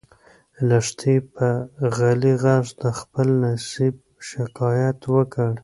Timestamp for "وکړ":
5.13-5.51